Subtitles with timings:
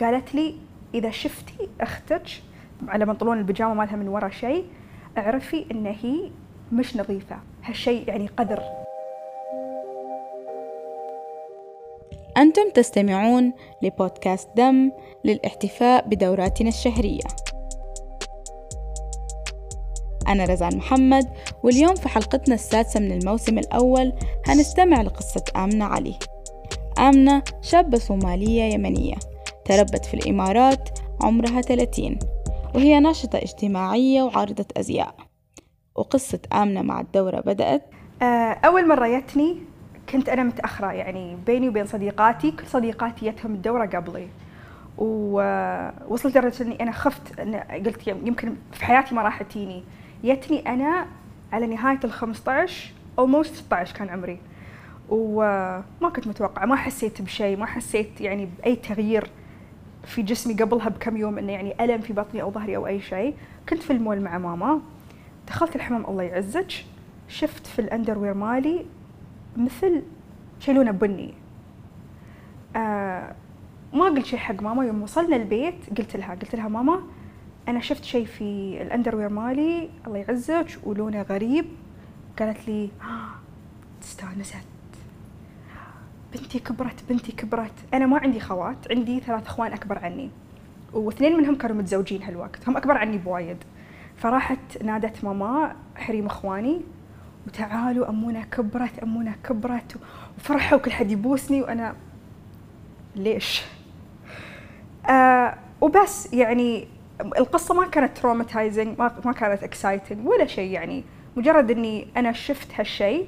[0.00, 0.54] قالت لي
[0.94, 2.22] إذا شفتي أختك
[2.88, 4.64] على بنطلون البيجامة مالها من ورا شيء
[5.18, 6.30] اعرفي إن هي
[6.72, 7.36] مش نظيفة.
[7.62, 8.62] هالشيء يعني قدر
[12.36, 13.52] أنتم تستمعون
[13.82, 14.92] لبودكاست دم
[15.24, 17.24] للاحتفاء بدوراتنا الشهرية.
[20.28, 21.28] أنا رزان محمد
[21.62, 24.12] واليوم في حلقتنا السادسة من الموسم الأول
[24.46, 26.14] هنستمع لقصة آمنة علي.
[26.98, 29.31] آمنة شابة صومالية يمنية.
[29.64, 32.18] تربت في الإمارات عمرها 30
[32.74, 35.14] وهي ناشطة اجتماعية وعارضة أزياء.
[35.94, 37.90] وقصة آمنة مع الدورة بدأت.
[38.22, 39.56] آه، أول مرة جتني
[40.08, 44.28] كنت أنا متأخرة يعني بيني وبين صديقاتي كل صديقاتي جتهم الدورة قبلي.
[44.98, 49.84] ووصلت لدرجة إني أنا خفت إن قلت يمكن في حياتي ما راح تجيني
[50.24, 51.06] جتني أنا
[51.52, 54.38] على نهاية ال 15 almost 16 كان عمري.
[55.08, 59.30] وما كنت متوقعة ما حسيت بشيء ما حسيت يعني بأي تغيير.
[60.04, 63.34] في جسمي قبلها بكم يوم إنه يعني ألم في بطني أو ظهري أو أي شيء.
[63.68, 64.80] كنت في المول مع ماما.
[65.48, 66.72] دخلت الحمام الله يعزك.
[67.28, 68.86] شفت في الأندروير مالي
[69.56, 70.02] مثل
[70.60, 71.34] شيء لونه بني.
[72.76, 73.34] آه
[73.92, 74.84] ما قلت شيء حق ماما.
[74.84, 77.02] يوم وصلنا البيت قلت لها قلت لها ماما
[77.68, 81.64] أنا شفت شيء في الأندروير مالي الله يعزك ولونه غريب.
[82.38, 84.54] قالت لي "آه، استانست
[86.34, 87.72] بنتي كبرت بنتي كبرت.
[87.94, 90.30] أنا ما عندي خوات عندي ثلاث أخوان أكبر عني.
[90.92, 93.56] واثنين منهم كانوا متزوجين هالوقت هم أكبر عني بوايد.
[94.16, 96.80] فراحت نادت ماما حريم إخواني
[97.46, 99.96] وتعالوا امونه كبرت امونه كبرت
[100.38, 101.94] وفرحوا كل حد يبوسني وأنا
[103.16, 103.62] ليش؟
[105.10, 106.88] آه وبس يعني
[107.20, 111.04] القصة ما كانت traumatizing ما, ما كانت exciting ولا شيء يعني.
[111.36, 113.26] مجرد إني أنا شفت هالشيء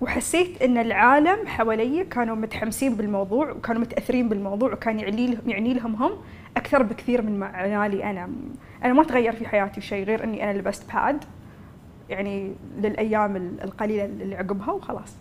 [0.00, 5.94] وحسيت إن العالم حوالي كانوا متحمسين بالموضوع وكانوا متأثرين بالموضوع وكان يعني لهم يعني لهم
[5.94, 6.12] هم
[6.56, 8.30] أكثر بكثير من معنالي أنا.
[8.84, 11.24] أنا ما تغير في حياتي شيء غير إني أنا لبست باد
[12.08, 15.12] يعني للأيام القليلة اللي عقبها وخلاص.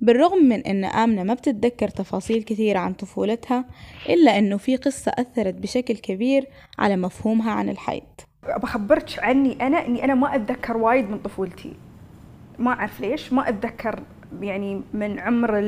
[0.00, 3.64] بالرغم من أن آمنة ما بتتذكر تفاصيل كثيرة عن طفولتها
[4.08, 6.46] إلا أنه في قصة أثرت بشكل كبير
[6.78, 8.02] على مفهومها عن الحيض.
[8.62, 11.72] بخبرك عني أنا إني أنا ما أتذكر وايد من طفولتي.
[12.60, 14.00] ما أعرف ليش ما أتذكر
[14.40, 15.58] يعني من عمر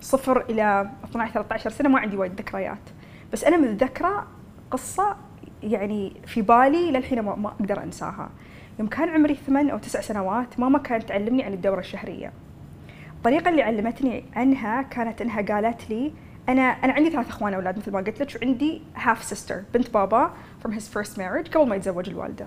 [0.00, 2.90] الصفر إلى 12 13 سنة ما عندي وايد ذكريات.
[3.32, 4.26] بس أنا متذكرة
[4.70, 5.16] قصة
[5.62, 8.30] يعني في بالي للحين ما, أقدر أنساها.
[8.78, 12.32] يوم كان عمري ثمان أو تسع سنوات ماما كانت تعلمني عن الدورة الشهرية.
[13.16, 16.12] الطريقة اللي علمتني عنها كانت إنها قالت لي
[16.48, 20.30] أنا أنا عندي ثلاث إخوان أولاد مثل ما قلت لك وعندي half sister بنت بابا
[20.64, 22.46] from his first marriage قبل ما يتزوج الوالدة.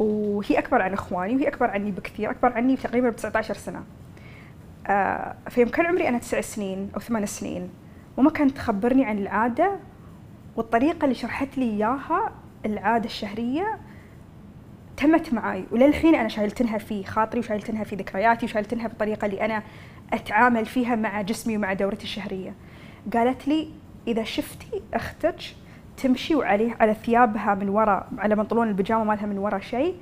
[0.00, 3.84] وهي أكبر عن إخواني وهي أكبر عني بكثير أكبر عني تقريبا ب 19 سنة.
[4.86, 7.70] آه فيوم كان عمري أنا تسع سنين أو ثمان سنين
[8.18, 9.76] ماما كانت تخبرني عن العادة
[10.56, 12.32] والطريقة اللي شرحت لي إياها
[12.66, 13.78] العادة الشهرية
[14.96, 15.64] تمت معاي.
[15.70, 19.62] وللحين أنا شايلتنها في خاطري وشايلتنها في ذكرياتي وشايلتنها بالطريقة اللي أنا
[20.12, 22.54] أتعامل فيها مع جسمي ومع دورتي الشهرية.
[23.14, 23.68] قالت لي
[24.06, 25.36] إذا شفتي أختك
[26.02, 29.96] تمشي وعليه على ثيابها من ورا على بنطلون البيجامة مالها من ورا شيء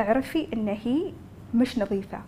[0.00, 1.12] اعرفي إن هي
[1.54, 2.18] مش نظيفة.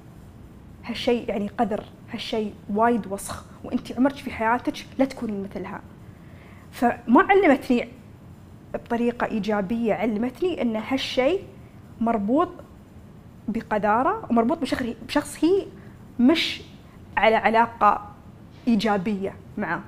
[0.85, 5.81] هالشيء يعني قدر هالشيء وايد وسخ وانت عمرك في حياتك لا تكونين مثلها.
[6.73, 7.89] فما علمتني
[8.75, 11.43] بطريقة إيجابية علمتني إن هالشيء
[12.01, 12.49] مربوط
[13.49, 14.59] بقذارة ومربوط
[15.09, 15.67] بشخص هي
[16.21, 16.63] مش
[17.17, 18.09] على علاقة
[18.69, 19.81] إيجابية معه.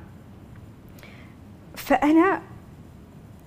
[1.74, 2.42] فأنا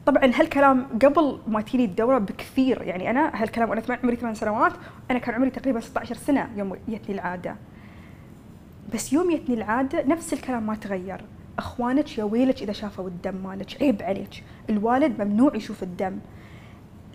[0.10, 2.82] طبعا هالكلام قبل ما تجيني الدورة بكثير.
[2.82, 4.74] يعني أنا هالكلام وأنا عمري ثمان سنوات
[5.12, 7.56] أنا كان عمري تقريبا 16 سنة يوم جتني العادة.
[8.94, 11.22] بس يوم جتني العادة نفس الكلام ما تغير.
[11.58, 14.44] أخوانك يا ويلك إذا شافوا الدم مالك عيب عليك.
[14.70, 16.18] الوالد ممنوع يشوف الدم.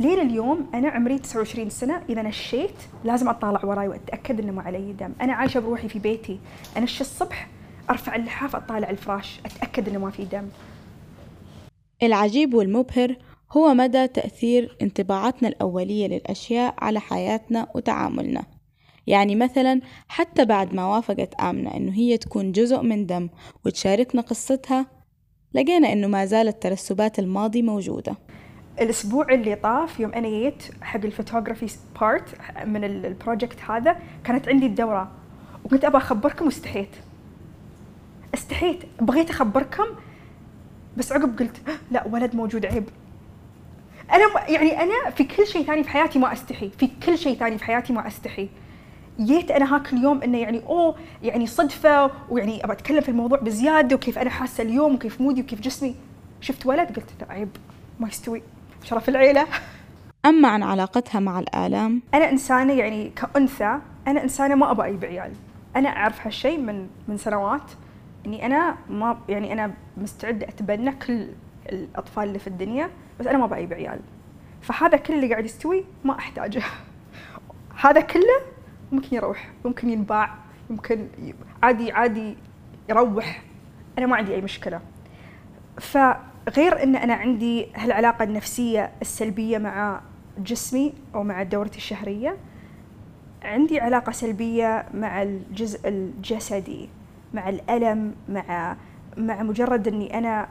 [0.00, 4.92] لين اليوم أنا عمري 29 سنة إذا نشيت لازم اطالع وراي وأتأكد إنه ما علي
[4.92, 5.12] دم.
[5.20, 6.40] أنا عايشة بروحي في بيتي.
[6.76, 7.48] انش الصبح
[7.90, 10.48] أرفع اللحاف أطالع الفراش أتأكد إنه ما في دم.
[12.02, 13.16] العجيب والمبهر
[13.52, 18.42] هو مدى تأثير انطباعاتنا الأولية للأشياء على حياتنا وتعاملنا.
[19.06, 23.28] يعني مثلا حتى بعد ما وافقت آمنة إنه هي تكون جزء من دم
[23.66, 24.86] وتشاركنا قصتها
[25.54, 28.16] لقينا إنه ما زالت ترسبات الماضي موجودة.
[28.80, 31.66] الأسبوع اللي طاف يوم أنا جيت حق ال photography
[32.00, 32.24] part
[32.66, 35.10] من ال- ال project هذا كانت عندي الدورة
[35.64, 36.88] وكنت أبغى أخبركم واستحيت.
[38.34, 38.78] استحيت.
[39.00, 39.84] بغيت أخبركم
[40.96, 41.56] بس عقب قلت
[41.90, 42.84] لا ولد موجود عيب.
[44.12, 47.58] أنا يعني أنا في كل شيء ثاني في حياتي ما أستحي في كل شيء ثاني
[47.58, 48.48] في حياتي ما أستحي.
[49.20, 53.96] جيت أنا هاك اليوم إنه يعني أوه يعني صدفة ويعني أبغى أتكلم في الموضوع بزيادة
[53.96, 55.94] وكيف أنا حاسة اليوم وكيف مودي وكيف جسمي.
[56.40, 57.48] شفت ولد؟ قلت عيب
[58.00, 58.42] ما يستوي
[58.84, 59.46] شرف العيلة.
[60.26, 65.32] أما عن علاقتها مع الآلام؟ أنا إنسانة يعني كأنثى أنا إنسانة ما أبغى أجيب عيال
[65.76, 67.70] أنا أعرف هالشيء من من سنوات.
[68.26, 71.28] اني أنا ما يعني أنا مستعدة أتبنى كل
[71.72, 72.90] الأطفال اللي في الدنيا
[73.20, 74.00] بس أنا ما أجيب عيال
[74.62, 76.62] فهذا كل اللي قاعد يستوي ما أحتاجه.
[77.80, 78.40] هذا كله
[78.92, 80.34] ممكن يروح ممكن ينباع
[80.70, 82.36] يمكن ي- عادي عادي
[82.88, 83.42] يروح.
[83.98, 84.80] أنا ما عندي أي مشكلة.
[85.80, 90.00] فغير إن أنا عندي هالعلاقة النفسية السلبية مع
[90.38, 92.36] جسمي أو مع دورتي الشهرية
[93.42, 96.88] عندي علاقة سلبية مع الجزء الجسدي.
[97.34, 98.76] مع الألم مع
[99.16, 100.48] مع مجرد إني أنا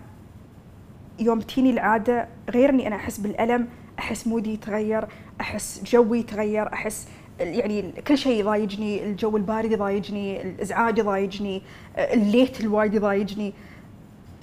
[1.19, 3.67] يوم تيني العادة غير إني أنا أحس بالألم
[3.99, 5.07] أحس مودي يتغير
[5.41, 7.07] أحس جوي يتغير أحس
[7.39, 11.61] يعني كل شيء يضايجني الجو البارد يضايجني الإزعاج يضايجني
[11.97, 13.53] الليت الوايد يضايجني.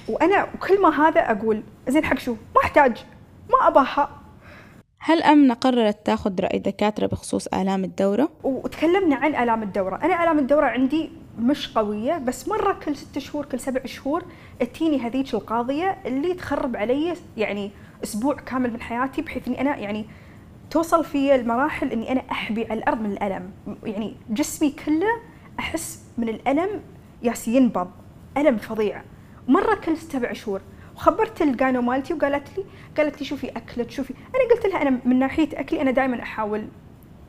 [0.08, 3.04] وأنا وكل ما هذا أقول زين حق شو؟ ما أحتاج
[3.50, 4.10] ما أباها.
[4.98, 9.96] هل أمنة قررت تاخذ رأي دكاترة بخصوص آلام الدورة؟ وتكلمنا عن آلام الدورة.
[9.96, 11.10] أنا آلام الدورة عندي
[11.40, 14.24] مش قوية بس مرة كل ست شهور كل سبع شهور
[14.60, 17.70] تجيني هذيك القاضية اللي تخرب علي يعني
[18.04, 20.06] أسبوع كامل من حياتي بحيث إني أنا يعني
[20.70, 23.50] توصل في المراحل إني أنا أحبي على الأرض من الألم.
[23.84, 25.20] يعني جسمي كله
[25.58, 26.80] أحس من الألم
[27.22, 27.90] ياس ينبض
[28.36, 29.02] ألم فظيع.
[29.48, 30.60] مرة كل سبع شهور
[30.96, 32.64] وخبرت الجاينو مالتي وقالت لي
[32.96, 34.14] قالت لي شوفي أكلك شوفي.
[34.34, 36.68] أنا قلت لها أنا من ناحية أكلي أنا دائما أحاول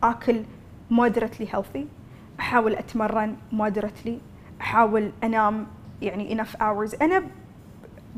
[0.04, 0.44] آكل
[0.92, 2.01] moderately healthy.
[2.42, 4.12] أحاول أتمرن moderately
[4.62, 5.68] أحاول أنام
[6.02, 7.02] يعني enough hours.
[7.02, 7.24] أنا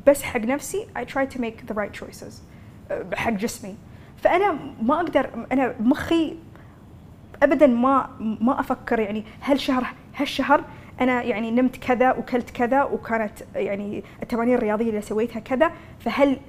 [0.07, 2.33] بس حق نفسي I try to make the right choices
[2.91, 3.75] أه، حق جسمي.
[4.17, 6.35] فأنا ما أقدر أنا مخي
[7.43, 9.85] ابدا ما ما أفكر يعني هالشهر
[10.15, 10.63] هالشهر
[11.01, 16.39] أنا يعني نمت كذا وكلت كذا وكانت يعني التمارين الرياضية اللي سويتها كذا فهل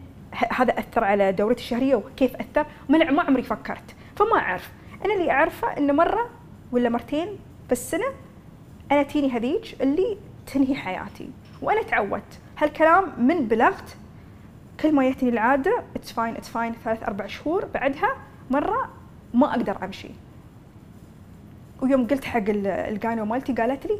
[0.51, 3.95] هذا أثر على دورتي الشهرية وكيف أثر؟ ما عمري فكرت.
[4.17, 4.73] فما أعرف.
[5.05, 6.31] أنا اللي أعرفه إنه مرة
[6.73, 7.29] ولا مرتين
[7.69, 8.05] بالسنه
[8.93, 10.17] أنا تيني هذيك اللي
[10.47, 11.31] تنهي حياتي.
[11.63, 12.39] وأنا تعودت.
[12.59, 13.97] هالكلام من بلغت
[14.81, 18.15] كل ما يتني العادة it's fine it's fine ثلاث أربع شهور بعدها
[18.51, 18.89] مرة
[19.35, 20.11] ما أقدر أمشي.
[21.83, 23.99] ويوم قلت حق ال- ال gyno مالتي قالت لي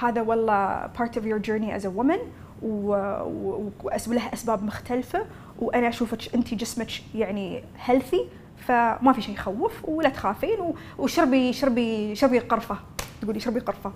[0.00, 2.18] هذا والله part of your journey as a woman
[2.62, 5.26] و- و- وأس- ولها أسباب مختلفة
[5.58, 8.20] وأنا أشوفك انت جسمك يعني healthy
[8.58, 10.58] فما في شيء يخوف ولا تخافين
[10.98, 12.76] وشربي شربي شربي قرفة.
[13.24, 13.92] تقولي شربي قرفة.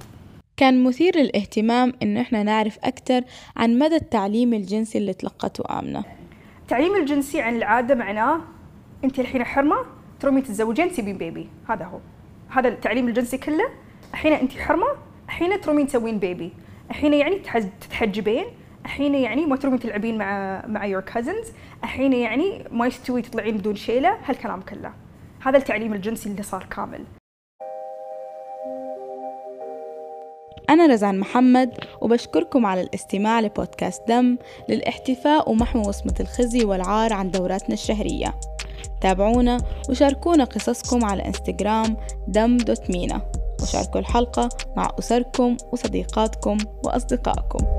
[0.57, 3.23] كان مثير للاهتمام إنه إحنا نعرف أكثر
[3.57, 6.05] عن مدى التعليم الجنسي اللي تلقته آمنة
[6.63, 8.41] التعليم الجنسي عن العادة معناه
[9.05, 9.77] أنت الحين حرمة
[10.21, 11.99] ترومي تتزوجين تسيبين بيبي هذا هو.
[12.49, 13.69] هذا التعليم الجنسي كله.
[14.13, 14.87] الحين أنت حرمة
[15.25, 16.53] الحين ترومين تسوين بيبي
[16.91, 18.45] الحين يعني تحج- تتحجبين.
[18.85, 21.47] الحين يعني ما ترومين تلعبين مع مع your cousins
[21.85, 24.19] الحين يعني ما يستوي تطلعين بدون شيلة.
[24.25, 24.93] هالكلام كله.
[25.41, 27.05] هذا التعليم الجنسي اللي صار كامل.
[30.71, 31.71] أنا رزان محمد
[32.01, 34.37] وبشكركم على الاستماع لبودكاست دم
[34.69, 38.35] للاحتفاء ومحو وصمة الخزي والعار عن دوراتنا الشهرية.
[39.01, 41.97] تابعونا وشاركونا قصصكم على إنستغرام
[42.29, 43.33] دم دوت مينا.
[43.63, 47.78] وشاركوا الحلقة مع أسركم وصديقاتكم وأصدقائكم.